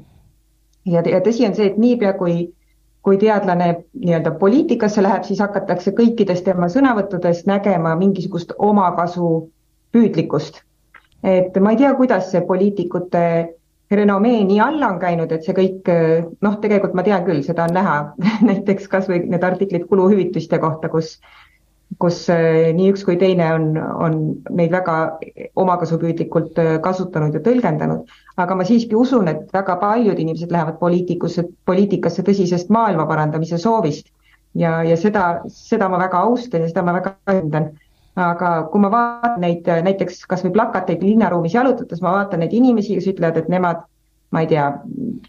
[0.85, 2.51] ja, ja tõsi on see, et niipea kui,
[3.07, 9.49] kui teadlane nii-öelda poliitikasse läheb, siis hakatakse kõikides tema sõnavõttudes nägema mingisugust omakasu
[9.95, 10.63] püüdlikkust.
[11.23, 13.23] et ma ei tea, kuidas see poliitikute
[13.99, 15.89] renomee nii alla on käinud, et see kõik,
[16.45, 17.97] noh, tegelikult ma tean küll, seda on näha
[18.51, 21.17] näiteks kas või need artiklid kuluhüvitiste kohta, kus
[22.01, 24.19] kus äh, nii üks kui teine on, on
[24.57, 24.97] neid väga
[25.61, 31.45] omakasupüüdlikult äh, kasutanud ja tõlgendanud, aga ma siiski usun, et väga paljud inimesed lähevad poliitikusse,
[31.69, 34.09] poliitikasse tõsisest maailma parandamise soovist.
[34.55, 37.73] ja, ja seda, seda ma väga austan ja seda ma väga hindan.
[38.17, 42.99] Aga kui ma vaatan neid näiteks kas või plakateid linnaruumis jalutades, ma vaatan neid inimesi,
[42.99, 43.87] kes ütlevad, et nemad,
[44.33, 44.67] ma ei tea,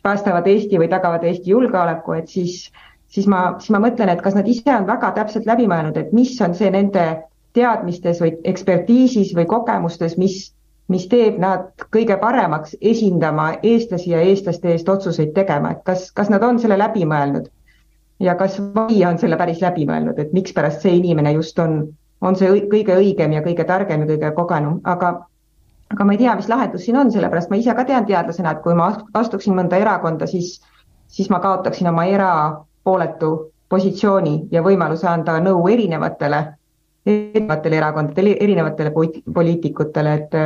[0.03, 2.65] päästavad Eesti või tagavad Eesti julgeoleku, et siis
[3.13, 6.13] siis ma, siis ma mõtlen, et kas nad ise on väga täpselt läbi mõelnud, et
[6.17, 7.05] mis on see nende
[7.53, 10.37] teadmistes või ekspertiisis või kogemustes, mis,
[10.89, 16.31] mis teeb nad kõige paremaks esindama eestlasi ja eestlaste eest otsuseid tegema, et kas, kas
[16.33, 17.51] nad on selle läbi mõelnud?
[18.23, 21.81] Ja kas valija on selle päris läbi mõelnud, et mikspärast see inimene just on,
[22.23, 25.13] on see kõige õigem ja kõige targem ja kõige kogenum, aga
[25.93, 28.61] aga ma ei tea, mis lahendus siin on, sellepärast ma ise ka tean teadlasena, et
[28.63, 30.55] kui ma astuksin mõnda erakonda, siis,
[31.07, 33.33] siis ma kaotaksin oma erapooletu
[33.69, 36.41] positsiooni ja võimaluse anda nõu erinevatele,
[37.05, 38.93] erinevatele erakondadele, erinevatele
[39.33, 40.39] poliitikutele, et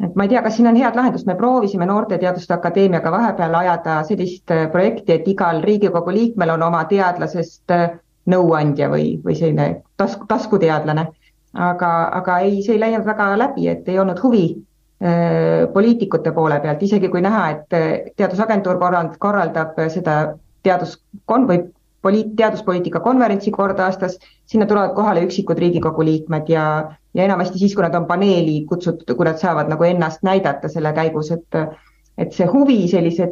[0.00, 3.98] et ma ei tea, kas siin on head lahendust, me proovisime Noorteteaduste Akadeemiaga vahepeal ajada
[4.08, 7.74] sellist projekti, et igal Riigikogu liikmel on oma teadlasest
[8.26, 11.06] nõuandja või, või selline tasku, taskuteadlane.
[11.54, 14.44] aga, aga ei, see ei läinud väga läbi, et ei olnud huvi
[15.00, 17.84] Äh, poliitikute poole pealt, isegi kui näha, et äh,
[18.20, 20.16] Teadusagentuur korrald-, korraldab seda
[20.66, 21.62] teaduskon- või
[22.04, 26.64] poliit-, teaduspoliitika konverentsi kord aastas, sinna tulevad kohale üksikud Riigikogu liikmed ja,
[27.16, 30.92] ja enamasti siis, kui nad on paneeli kutsutud, kui nad saavad nagu ennast näidata selle
[30.92, 31.60] käigus, et
[32.20, 33.30] et see huvi sellise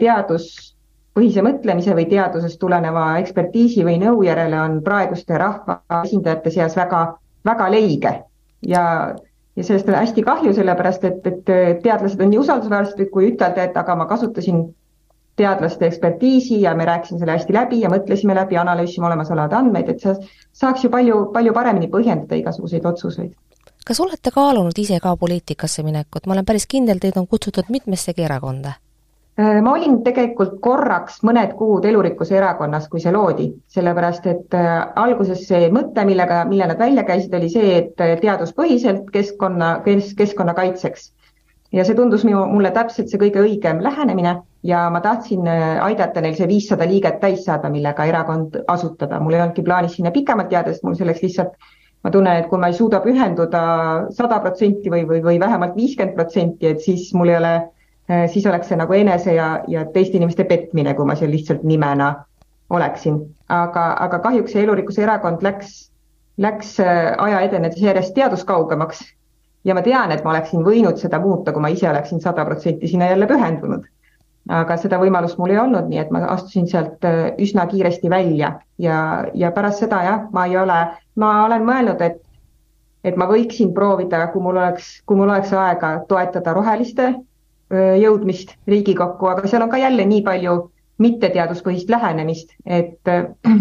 [1.18, 7.70] teaduspõhise mõtlemise või teadusest tuleneva ekspertiisi või nõu järele on praeguste rahvaesindajate seas väga, väga
[7.70, 8.22] leige.
[8.62, 9.14] Ja
[9.56, 11.48] ja sellest on hästi kahju, sellepärast et, et
[11.82, 14.68] teadlased on nii usaldusväärsed, kui ütelda, et aga ma kasutasin
[15.36, 20.00] teadlaste ekspertiisi ja me rääkisime selle hästi läbi ja mõtlesime läbi, analüüsisime olemasolevaid andmeid, et
[20.00, 20.14] sa
[20.52, 23.34] saaks ju palju, palju paremini põhjendada igasuguseid otsuseid.
[23.86, 28.22] kas olete kaalunud ise ka poliitikasse minekut, ma olen päris kindel, teid on kutsutud mitmessegi
[28.22, 28.78] erakonda
[29.38, 35.44] ma olin tegelikult korraks mõned kuud Elurikkuse Erakonnas, kui see loodi, sellepärast et äh, alguses
[35.46, 40.56] see mõte, millega, mille nad välja käisid, oli see, et äh, teaduspõhiselt keskkonna, kes, keskkonna
[40.58, 41.12] kaitseks.
[41.72, 45.46] ja see tundus minu, mulle täpselt see kõige õigem lähenemine ja ma tahtsin
[45.84, 50.10] aidata neil see viissada liiget täis saada, millega erakond asutada, mul ei olnudki plaanis sinna
[50.10, 51.54] pikemalt jääda, sest mul selleks lihtsalt
[52.02, 53.62] ma tunnen, et kui ma ei suuda pühenduda
[54.16, 57.77] sada protsenti või, või, või vähemalt viiskümmend protsenti, et siis mul ei ole Äh,
[58.08, 62.14] siis oleks see nagu enese ja, ja teiste inimeste petmine, kui ma seal lihtsalt nimena
[62.70, 63.36] oleksin.
[63.48, 65.90] aga, aga kahjuks see Elurikkuse Erakond läks,
[66.36, 69.00] läks äh, aja edenedes järjest teaduskaugemaks
[69.64, 72.88] ja ma tean, et ma oleksin võinud seda muuta, kui ma ise oleksin sada protsenti
[72.88, 73.86] sinna jälle pühendunud.
[74.48, 78.52] aga seda võimalust mul ei olnud, nii et ma astusin sealt äh, üsna kiiresti välja
[78.78, 79.00] ja,
[79.34, 80.78] ja pärast seda jah, ma ei ole,
[81.16, 82.22] ma olen mõelnud, et
[83.04, 87.12] et ma võiksin proovida, kui mul oleks, kui mul oleks aega toetada roheliste
[87.70, 90.56] jõudmist Riigikokku, aga seal on ka jälle nii palju
[90.98, 93.10] mitteteaduspõhist lähenemist, et,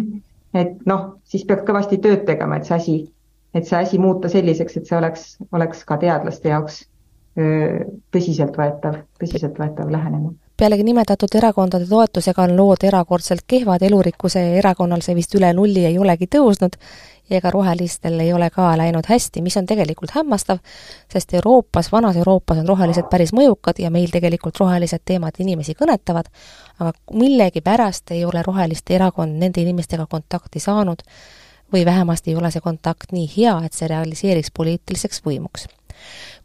[0.61, 2.97] et noh, siis peab kõvasti tööd tegema, et see asi,
[3.53, 6.85] et see asi muuta selliseks, et see oleks, oleks ka teadlaste jaoks
[7.37, 10.33] tõsiseltvõetav, tõsiseltvõetav lähenemine.
[10.57, 15.99] Pealegi nimetatud erakondade toetusega on lood erakordselt kehvad, elurikkuse erakonnal see vist üle nulli ei
[16.01, 16.79] olegi tõusnud
[17.29, 20.59] ja ega rohelistel ei ole ka läinud hästi, mis on tegelikult hämmastav,
[21.11, 26.29] sest Euroopas, vanas Euroopas on rohelised päris mõjukad ja meil tegelikult rohelised teemad inimesi kõnetavad,
[26.79, 31.03] aga millegipärast ei ole Roheliste erakond nende inimestega kontakti saanud
[31.73, 35.67] või vähemasti ei ole see kontakt nii hea, et see realiseeriks poliitiliseks võimuks.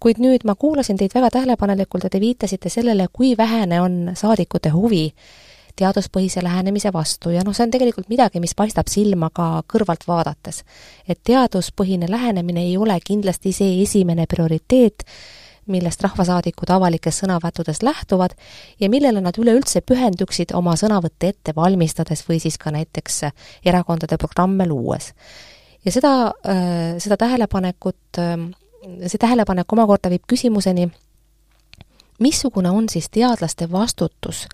[0.01, 4.73] Kuid nüüd ma kuulasin teid väga tähelepanelikult ja te viitasite sellele, kui vähene on saadikute
[4.75, 5.13] huvi
[5.77, 10.65] teaduspõhise lähenemise vastu ja noh, see on tegelikult midagi, mis paistab silma ka kõrvalt vaadates.
[11.09, 15.05] et teaduspõhine lähenemine ei ole kindlasti see esimene prioriteet,
[15.71, 18.35] millest rahvasaadikud avalikes sõnavõttudes lähtuvad
[18.81, 23.23] ja millele nad üleüldse pühenduksid oma sõnavõtte ette valmistades või siis ka näiteks
[23.65, 25.13] erakondade programme luues.
[25.85, 28.37] ja seda, äh, seda tähelepanekut, äh,
[29.07, 30.91] see tähelepanek omakorda viib küsimuseni,
[32.19, 34.47] missugune on siis teadlaste vastutus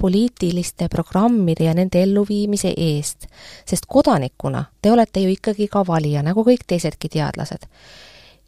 [0.00, 3.26] poliitiliste programmide ja nende elluviimise eest.
[3.66, 7.66] sest kodanikuna te olete ju ikkagi ka valija, nagu kõik teisedki teadlased.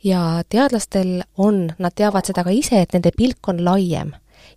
[0.04, 4.14] ja teadlastel on, nad teavad seda ka ise, et nende pilk on laiem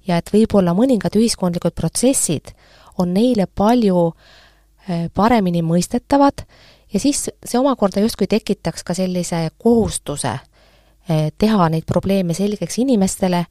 [0.07, 2.53] ja et võib-olla mõningad ühiskondlikud protsessid
[2.97, 6.45] on neile palju äh, paremini mõistetavad
[6.93, 13.45] ja siis see omakorda justkui tekitaks ka sellise kohustuse äh, teha neid probleeme selgeks inimestele,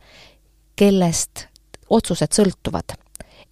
[0.76, 1.48] kellest
[1.90, 3.03] otsused sõltuvad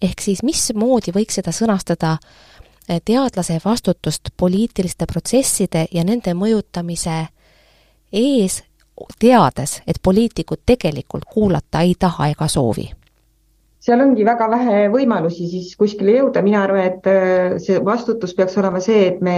[0.03, 7.19] ehk siis mismoodi võiks seda sõnastada eh, teadlase vastutust poliitiliste protsesside ja nende mõjutamise
[8.13, 8.61] ees,
[9.19, 12.91] teades, et poliitikud tegelikult kuulata ei taha ega soovi?
[13.83, 18.55] seal ongi väga vähe võimalusi siis kuskile jõuda, mina arvan, et eh, see vastutus peaks
[18.61, 19.37] olema see, et me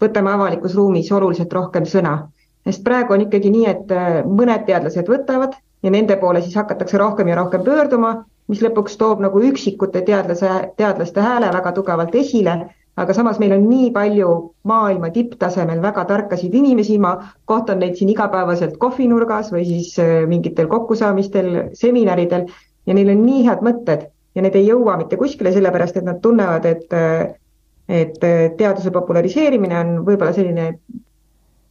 [0.00, 2.18] võtame avalikus ruumis oluliselt rohkem sõna.
[2.64, 6.98] sest praegu on ikkagi nii, et eh, mõned teadlased võtavad ja nende poole siis hakatakse
[7.00, 8.12] rohkem ja rohkem pöörduma
[8.50, 12.56] mis lõpuks toob nagu üksikute teadlase, teadlaste hääle väga tugevalt esile,
[13.00, 14.30] aga samas meil on nii palju
[14.68, 17.14] maailma tipptasemel väga tarkasid inimesi, ma
[17.48, 22.48] kohtan neid siin igapäevaselt kohvinurgas või siis äh, mingitel kokkusaamistel, seminaridel.
[22.88, 26.18] Ja neil on nii head mõtted ja need ei jõua mitte kuskile, sellepärast et nad
[26.24, 27.30] tunnevad, et äh,
[27.90, 30.74] et äh, teaduse populariseerimine on võib-olla selline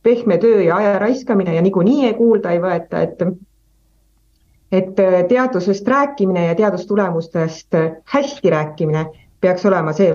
[0.03, 3.23] pehme töö ja aja raiskamine ja niikuinii ei kuulda, ei võeta, et
[4.71, 4.95] et
[5.29, 7.77] teadusest rääkimine ja teadustulemustest
[8.13, 9.05] hästi rääkimine
[9.41, 10.11] peaks olema see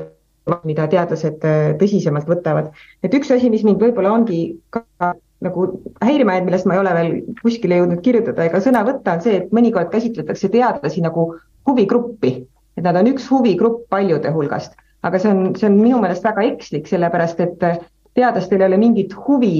[0.65, 2.73] mida teadlased äh, tõsisemalt võtavad.
[3.03, 5.15] et üks asi, mis mind võib-olla ongi ka
[5.45, 5.67] nagu
[6.05, 9.39] häirima jäänud, millest ma ei ole veel kuskile jõudnud kirjutada ega sõna võtta, on see,
[9.41, 11.27] et mõnikord käsitletakse teadlasi nagu
[11.69, 12.35] huvigruppi,
[12.77, 16.45] et nad on üks huvigrupp paljude hulgast, aga see on, see on minu meelest väga
[16.51, 17.81] ekslik, sellepärast et äh,
[18.17, 19.57] teadlastel ei ole mingit huvi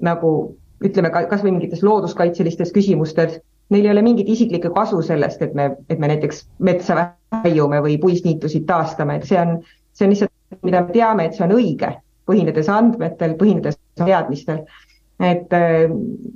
[0.00, 0.32] nagu
[0.80, 3.36] ütleme ka kasvõi mingites looduskaitselistes küsimustes,
[3.70, 7.96] neil ei ole mingit isiklikku kasu sellest, et me, et me näiteks metsa raiume või
[8.02, 9.58] puisniitusid taastame, et see on,
[9.94, 10.34] see on lihtsalt,
[10.66, 11.90] mida me teame, et see on õige,
[12.30, 14.64] põhinedes andmetel, põhinedes teadmistel.
[15.20, 15.90] et äh,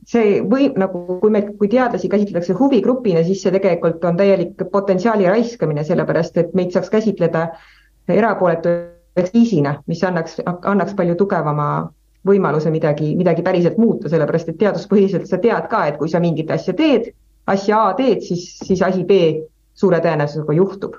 [0.06, 5.24] see või nagu, kui me, kui teadlasi käsitletakse huvigrupina, siis see tegelikult on täielik potentsiaali
[5.24, 7.46] raiskamine, sellepärast et meid saaks käsitleda
[8.08, 8.74] erapooletu
[9.14, 11.68] ekspertiisina, mis annaks, annaks palju tugevama
[12.26, 16.50] võimaluse midagi, midagi päriselt muuta, sellepärast et teaduspõhiselt sa tead ka, et kui sa mingit
[16.50, 17.12] asja teed,
[17.46, 19.18] asja A teed, siis, siis asi B
[19.74, 20.96] suure tõenäosusega juhtub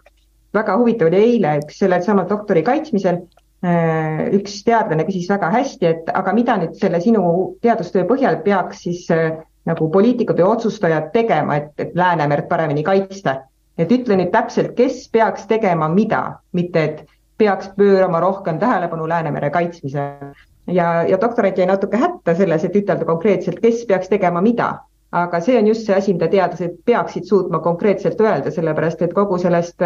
[0.56, 3.22] väga huvitav oli eile üks sellel samal doktori kaitsmisel,
[3.66, 7.26] äh, üks teadlane küsis väga hästi, et aga mida nüüd selle sinu
[7.66, 13.42] teadustöö põhjal peaks siis äh, nagu poliitikud või otsustajad tegema, et, et Läänemerd paremini kaitsta.
[13.78, 17.02] et ütle nüüd täpselt, kes peaks tegema mida, mitte et
[17.38, 20.32] peaks pöörama rohkem tähelepanu Läänemere kaitsmisele.
[20.68, 24.70] ja, ja doktorant jäi natuke hätta selles, et ütelda konkreetselt, kes peaks tegema mida,
[25.16, 29.38] aga see on just see asi, mida teadlased peaksid suutma konkreetselt öelda, sellepärast et kogu
[29.40, 29.82] sellest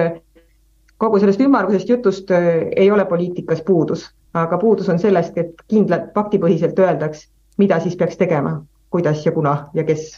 [1.00, 6.12] kogu sellest ümmargusest jutust äh, ei ole poliitikas puudus, aga puudus on sellest, et kindlalt
[6.16, 8.60] faktipõhiselt öeldaks, mida siis peaks tegema,
[8.92, 10.12] kuidas ja kuna ja kes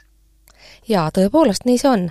[0.89, 2.07] jaa, tõepoolest nii see on.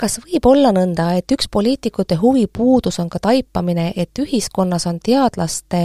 [0.00, 5.82] kas võib olla nõnda, et üks poliitikute huvipuudus on ka taipamine, et ühiskonnas on teadlaste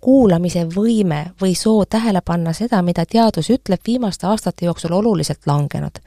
[0.00, 6.00] kuulamise võime või soov tähele panna seda, mida teadus ütleb, viimaste aastate jooksul oluliselt langenud.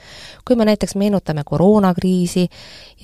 [0.45, 2.47] kui me näiteks meenutame koroonakriisi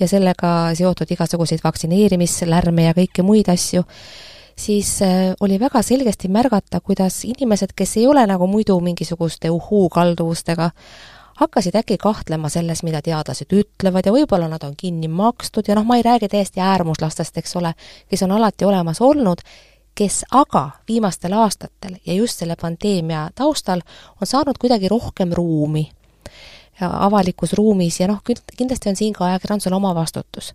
[0.00, 3.84] ja sellega seotud igasuguseid vaktsineerimislärme ja kõiki muid asju,
[4.56, 10.70] siis äh, oli väga selgesti märgata, kuidas inimesed, kes ei ole nagu muidu mingisuguste uhuu-kalduvustega,
[11.40, 15.86] hakkasid äkki kahtlema selles, mida teadlased ütlevad ja võib-olla nad on kinni makstud ja noh,
[15.88, 17.72] ma ei räägi täiesti äärmuslastest, eks ole,
[18.10, 19.40] kes on alati olemas olnud
[19.94, 23.80] kes aga viimastel aastatel ja just selle pandeemia taustal
[24.20, 25.90] on saanud kuidagi rohkem ruumi
[26.80, 28.22] avalikus ruumis ja noh,
[28.56, 30.54] kindlasti on siin ka ajakirjandusel oma vastutus.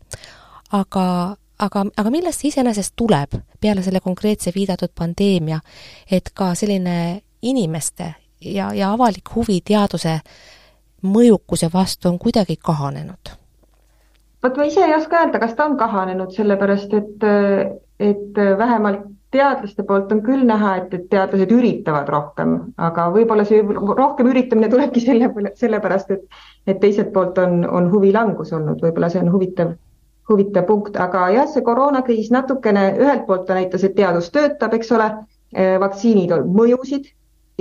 [0.71, 5.59] aga, aga, aga millest see iseenesest tuleb peale selle konkreetse viidatud pandeemia,
[6.11, 10.19] et ka selline inimeste ja, ja avalik huvi teaduse
[11.05, 13.35] mõjukuse vastu on kuidagi kahanenud?
[14.43, 17.23] vot ma ise ei oska öelda, kas ta on kahanenud, sellepärast et,
[17.99, 22.55] et vähemalt teadlaste poolt on küll näha, et, et teadlased üritavad rohkem,
[22.87, 28.13] aga võib-olla see rohkem üritamine tulebki selle, sellepärast, et, et teiselt poolt on, on huvi
[28.15, 29.75] langus olnud, võib-olla see on huvitav,
[30.29, 34.93] huvitav punkt, aga jah, see koroonakriis natukene ühelt poolt ta näitas, et teadus töötab, eks
[34.95, 35.09] ole,
[35.53, 37.11] eh, vaktsiinid mõjusid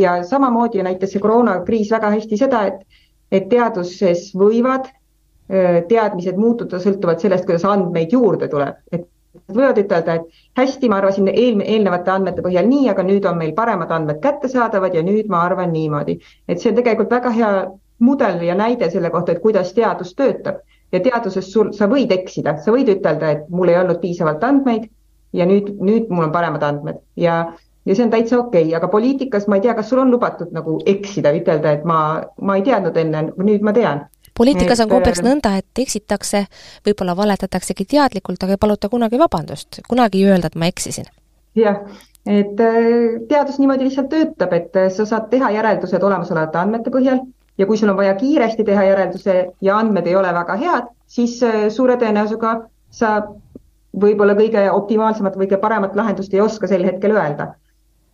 [0.01, 3.03] ja samamoodi näitas see koroonakriis väga hästi seda, et,
[3.35, 9.09] et teaduses võivad eh, teadmised muutuda sõltuvalt sellest, kuidas andmeid juurde tuleb, et
[9.53, 13.53] võivad ütelda, et hästi, ma arvasin eel, eelnevate andmete põhjal nii, aga nüüd on meil
[13.57, 16.19] paremad andmed kättesaadavad ja nüüd ma arvan niimoodi.
[16.49, 17.51] et see on tegelikult väga hea
[17.99, 22.57] mudel ja näide selle kohta, et kuidas teadus töötab ja teaduses sul, sa võid eksida,
[22.63, 24.89] sa võid ütelda, et mul ei olnud piisavalt andmeid
[25.33, 27.45] ja nüüd, nüüd mul on paremad andmed ja,
[27.85, 30.53] ja see on täitsa okei okay., aga poliitikas ma ei tea, kas sul on lubatud
[30.57, 32.01] nagu eksida, ütelda, et ma,
[32.41, 34.07] ma ei teadnud enne, nüüd ma tean
[34.39, 36.47] poliitikas on kombeks nõnda, et eksitakse,
[36.87, 41.07] võib-olla valetataksegi teadlikult, aga ei paluta kunagi vabandust, kunagi ei öelda, et ma eksisin.
[41.55, 41.81] jah,
[42.27, 47.21] et äh, teadus niimoodi lihtsalt töötab, et äh, sa saad teha järeldused olemasolevate andmete põhjal
[47.59, 51.37] ja kui sul on vaja kiiresti teha järelduse ja andmed ei ole väga head, siis
[51.43, 52.55] äh, suure tõenäosusega
[52.91, 53.17] sa
[54.01, 57.55] võib-olla kõige optimaalsemat või kõige paremat lahendust ei oska sel hetkel öelda.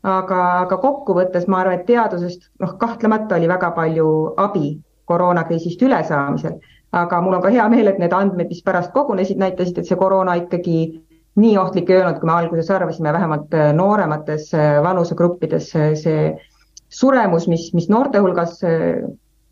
[0.03, 4.07] aga, aga kokkuvõttes ma arvan, et teadusest noh, kahtlemata oli väga palju
[4.41, 4.79] abi
[5.11, 6.61] koroonakriisist ülesaamisel.
[6.93, 9.99] aga mul on ka hea meel, et need andmed, mis pärast kogunesid, näitasid, et see
[9.99, 10.79] koroona ikkagi
[11.39, 16.23] nii ohtlik ei olnud, kui me alguses arvasime, vähemalt äh, nooremates äh, vanusegruppides äh, see
[16.91, 18.59] suremus, mis, mis noorte hulgas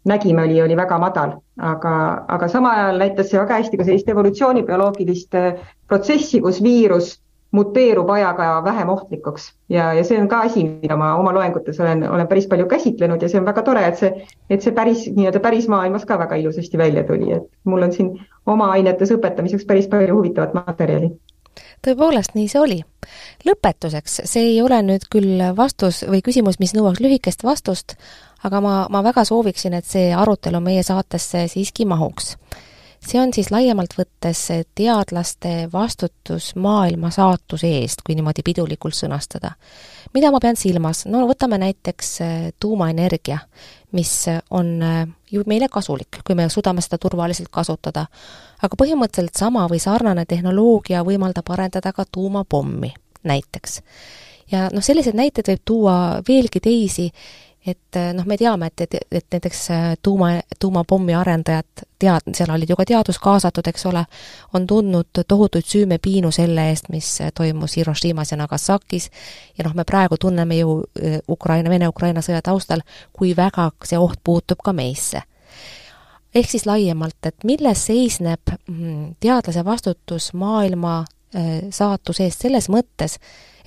[0.09, 1.93] nägime, oli, oli väga madal, aga,
[2.35, 5.37] aga samal ajal näitas see väga hästi ka sellist evolutsioonibioloogilist
[5.87, 7.13] protsessi, kus viirus
[7.51, 9.53] muteerub ajaga vähem ohtlikuks.
[9.69, 13.23] Ja, ja see on ka asi, mida ma oma loengutes olen, olen päris palju käsitlenud
[13.23, 14.13] ja see on väga tore, et see,
[14.51, 18.13] et see päris nii-öelda päris maailmas ka väga ilusasti välja tuli, et mul on siin
[18.47, 21.11] oma ainetes õpetamiseks päris palju huvitavat materjali.
[21.87, 22.79] Tõepoolest, nii see oli.
[23.47, 27.97] lõpetuseks, see ei ole nüüd küll vastus või küsimus, mis nõuaks lühikest vastust,
[28.45, 32.37] aga ma, ma väga sooviksin, et see arutelu meie saatesse siiski mahuks
[33.01, 34.41] see on siis laiemalt võttes
[34.77, 39.53] teadlaste vastutus maailma saatuse eest, kui niimoodi pidulikult sõnastada.
[40.15, 43.39] mida ma pean silmas, no võtame näiteks äh, tuumaenergia,
[43.93, 44.13] mis
[44.51, 48.07] on äh, ju meile kasulik, kui me suudame seda turvaliselt kasutada.
[48.63, 53.81] aga põhimõtteliselt sama või sarnane tehnoloogia võimaldab arendada ka tuumapommi näiteks.
[54.51, 57.13] ja noh, selliseid näiteid võib tuua veelgi teisi
[57.69, 62.53] et eh, noh, me teame, et, et, et näiteks eh, tuuma, tuumapommi arendajad, tead-, seal
[62.55, 64.05] olid ju ka teadus kaasatud, eks ole,
[64.57, 69.11] on tundnud tohutuid süümepiinu selle eest, mis toimus Hiroshimas ja Nagasakis,
[69.59, 74.23] ja noh, me praegu tunneme ju eh, Ukraina, Vene-Ukraina sõja taustal, kui väga see oht
[74.25, 75.23] puutub ka meisse.
[76.35, 81.05] ehk siis laiemalt, et milles seisneb mm, teadlase vastutus maailma
[81.71, 83.19] saatuse eest selles mõttes,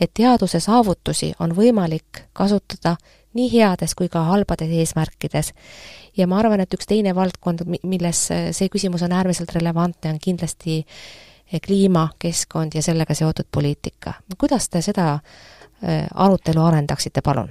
[0.02, 2.96] et teaduse saavutusi on võimalik kasutada
[3.34, 5.54] nii heades kui ka halbades eesmärkides.
[6.18, 10.84] ja ma arvan, et üks teine valdkond, milles see küsimus on äärmiselt relevantne, on kindlasti
[11.66, 14.14] kliima, keskkond ja sellega seotud poliitika.
[14.38, 17.50] kuidas te seda äh, arutelu arendaksite, palun?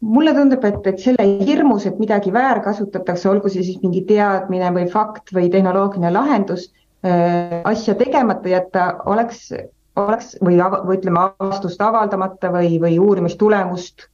[0.00, 4.84] mulle tundub, et, et selle hirmus, et midagi väärkasutatakse, olgu see siis mingi teadmine või
[4.92, 6.68] fakt või tehnoloogiline lahendus,
[7.02, 9.48] äh, asja tegemata jätta, oleks,
[9.96, 14.06] oleks või, või ütleme, avastust avaldamata või, või uurimistulemust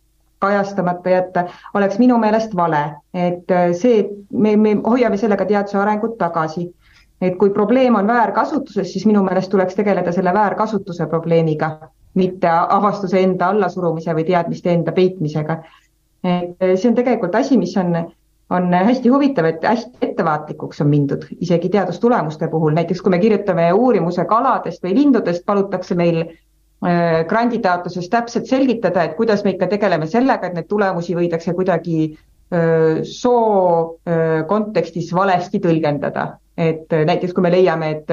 [0.44, 2.84] kajastamata jätta, oleks minu meelest vale.
[3.14, 6.68] et äh, see, me, me hoiame sellega teaduse arengut tagasi.
[7.20, 11.70] et kui probleem on väärkasutuses, siis minu meelest tuleks tegeleda selle väärkasutuse probleemiga,
[12.14, 15.62] mitte avastuse enda allasurumise või teadmiste enda peitmisega.
[16.24, 17.96] et äh, see on tegelikult asi, mis on,
[18.50, 23.72] on hästi huvitav, et hästi ettevaatlikuks on mindud, isegi teadustulemuste puhul, näiteks kui me kirjutame
[23.72, 26.24] uurimuse kaladest või lindudest, palutakse meil
[27.28, 33.00] granditaotluses täpselt selgitada, et kuidas me ikka tegeleme sellega, et neid tulemusi võidakse kuidagi äh,
[33.08, 36.34] soo äh, kontekstis valesti tõlgendada.
[36.54, 38.10] et näiteks kui me leiame, et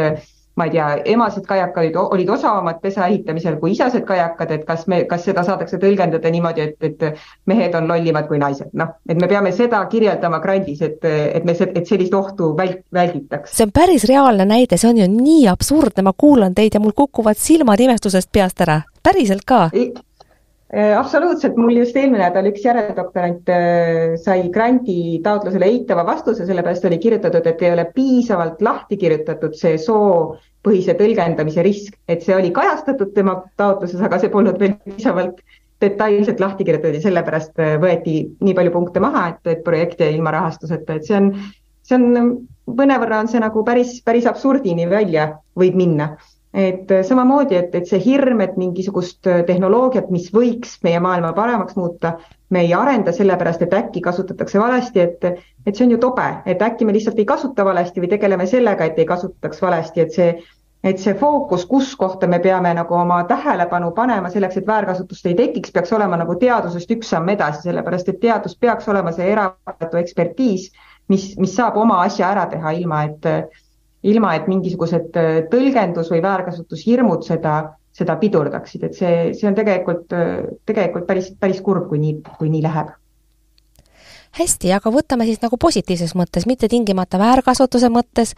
[0.55, 5.03] ma ei tea, emased kajakad olid, osavamad pesa ehitamisel kui isased kajakad, et kas me,
[5.09, 9.29] kas seda saadakse tõlgendada niimoodi, et, et mehed on lollimad kui naised, noh, et me
[9.31, 13.55] peame seda kirjeldama grandis, et, et me, et sellist ohtu vält-, välditaks.
[13.55, 16.95] see on päris reaalne näide, see on ju nii absurdne, ma kuulan teid ja mul
[16.97, 19.69] kukuvad silmad imestusest peast ära, päriselt ka?
[19.71, 19.93] Äh,
[20.71, 26.99] absoluutselt, mul just eelmine nädal üks järeldoktorant äh, sai grandi taotlusele eitava vastuse, sellepärast oli
[27.03, 33.11] kirjutatud, et ei ole piisavalt lahti kirjutatud see soopõhise tõlgendamise risk, et see oli kajastatud
[33.17, 35.43] tema taotluses, aga see polnud veel piisavalt
[35.83, 40.13] detailselt lahti kirjutatud ja sellepärast äh, võeti nii palju punkte maha, et, et projekt jäi
[40.15, 41.33] ilma rahastuseta, et see on,
[41.83, 42.37] see on,
[42.79, 46.13] mõnevõrra on see nagu päris, päris absurdini välja võib minna
[46.53, 51.31] et äh, samamoodi, et, et see hirm, et mingisugust äh, tehnoloogiat, mis võiks meie maailma
[51.33, 52.17] paremaks muuta,
[52.51, 56.61] me ei arenda sellepärast, et äkki kasutatakse valesti, et, et see on ju tobe, et
[56.61, 60.35] äkki me lihtsalt ei kasuta valesti või tegeleme sellega, et ei kasutataks valesti, et see,
[60.83, 65.39] et see fookus, kus kohta me peame nagu oma tähelepanu panema selleks, et väärkasutust ei
[65.39, 70.03] tekiks, peaks olema nagu teadusest üks samm edasi, sellepärast et teadus peaks olema see erapooletu
[70.03, 70.67] ekspertiis,
[71.07, 73.35] mis, mis saab oma asja ära teha, ilma et
[74.03, 77.57] ilma et mingisugused äh, tõlgendus- või väärkasutushirmud seda,
[77.93, 82.49] seda pidurdaksid, et see, see on tegelikult, äh, tegelikult päris, päris kurb, kui nii, kui
[82.53, 82.95] nii läheb.
[84.31, 88.31] Hästi, aga võtame siis nagu positiivses mõttes, mitte tingimata väärkasutuse mõttes,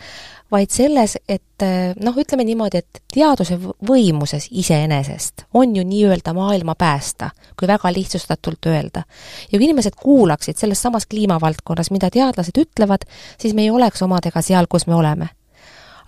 [0.51, 6.73] vaid selles, et äh, noh, ütleme niimoodi, et teaduse võimuses iseenesest on ju nii-öelda maailma
[6.75, 9.05] päästa, kui väga lihtsustatult öelda.
[9.51, 13.05] ja kui inimesed kuulaksid selles samas kliimavaldkonnas, mida teadlased ütlevad,
[13.37, 15.29] siis me ei oleks omadega seal, kus me oleme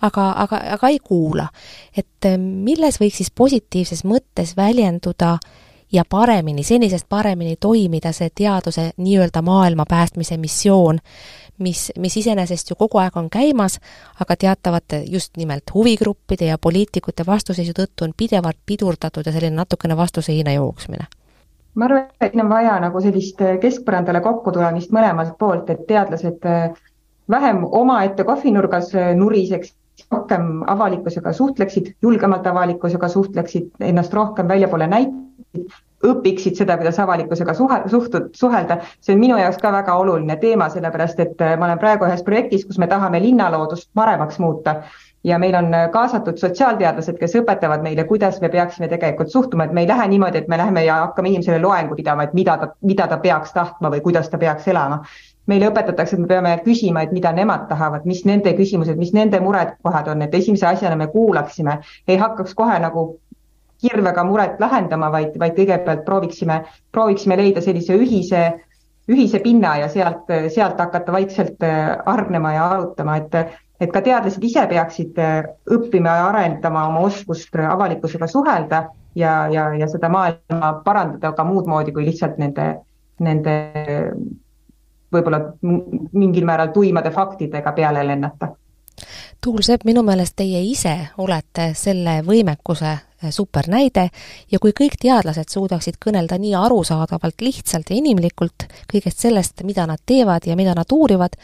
[0.02, 1.48] aga, aga, aga ei kuula.
[1.96, 5.38] et eh, milles võiks siis positiivses mõttes väljenduda
[5.92, 10.98] ja paremini, senisest paremini toimida see teaduse nii-öelda maailma päästmise missioon,
[11.58, 13.78] mis, mis iseenesest ju kogu aeg on käimas,
[14.20, 19.96] aga teatavate just nimelt huvigruppide ja poliitikute vastuseisu tõttu on pidevalt pidurdatud ja selline natukene
[19.96, 21.06] vastuseina jooksmine
[21.76, 26.70] ma arvan, et siin on vaja nagu sellist keskpõrandale kokkutulemist mõlemalt poolt, et teadlased eh,
[27.30, 29.74] vähem omaette kohvinurgas eh, nuriseks
[30.12, 37.80] rohkem avalikkusega suhtleksid, julgemalt avalikkusega suhtleksid, ennast rohkem väljapoole näitaksid, õpiksid seda, kuidas avalikkusega suhe,
[37.90, 41.80] suhtud, suhelda, see on minu jaoks ka väga oluline teema, sellepärast et äh, ma olen
[41.82, 44.82] praegu ühes projektis, kus me tahame linnaloodust paremaks muuta.
[45.26, 49.82] Ja meil on kaasatud sotsiaalteadlased, kes õpetavad meile, kuidas me peaksime tegelikult suhtuma, et me
[49.82, 53.08] ei lähe niimoodi, et me läheme ja hakkame inimesele loengu pidama, et mida ta, mida
[53.10, 55.00] ta peaks tahtma või kuidas ta peaks elama.
[55.46, 59.40] Meile õpetatakse, et me peame küsima, et mida nemad tahavad, mis nende küsimused, mis nende
[59.40, 61.78] murekohad on, et esimese asjana me kuulaksime,
[62.08, 63.08] ei hakkaks kohe nagu
[63.82, 68.42] kirvega muret lahendama, vaid, vaid kõigepealt prooviksime, prooviksime leida sellise ühise,
[69.12, 71.62] ühise pinna ja sealt, sealt hakata vaikselt
[72.06, 75.42] hargnema ja arutama, et et ka teadlased ise peaksid äh,
[75.72, 78.86] õppima ja arendama oma oskust äh, avalikkusega suhelda
[79.18, 82.70] ja, ja, ja seda maailma parandada ka muud moodi kui lihtsalt nende,
[83.20, 83.56] nende
[85.12, 85.40] võib-olla
[86.12, 88.48] mingil määral tuimade faktidega peale lennata.
[89.44, 94.08] Tuul Sepp, minu meelest teie ise olete selle võimekuse äh, supernäide
[94.50, 100.02] ja kui kõik teadlased suudaksid kõnelda nii arusaadavalt, lihtsalt ja inimlikult kõigest sellest, mida nad
[100.06, 101.36] teevad ja mida nad uurivad,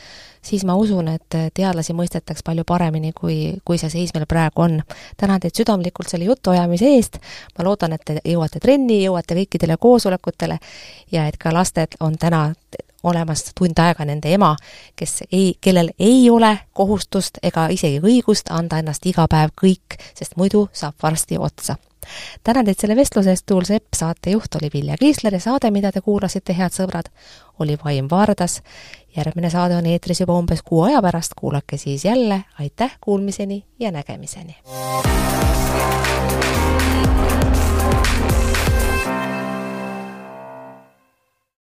[0.42, 4.80] siis ma usun, et teadlasi mõistetaks palju paremini, kui, kui see seis meil praegu on.
[5.16, 7.18] tänan teid südamlikult selle jutuajamise eest,
[7.58, 10.58] ma loodan, et te jõuate trenni, jõuate kõikidele koosolekutele
[11.12, 12.50] ja et ka lastel on täna
[13.03, 14.55] olemas tund aega nende ema,
[14.96, 20.36] kes ei, kellel ei ole kohustust ega isegi õigust anda ennast iga päev kõik, sest
[20.36, 21.76] muidu saab varsti otsa
[22.44, 26.00] tänan teid selle vestluse eest, Tuul Sepp, saatejuht oli Vilja Kiisler ja saade, mida te
[26.00, 27.12] kuulasite, head sõbrad,
[27.59, 28.62] oli Vaim Vardas.
[29.16, 33.92] järgmine saade on eetris juba umbes kuu aja pärast, kuulake siis jälle, aitäh, kuulmiseni ja
[33.92, 34.57] nägemiseni!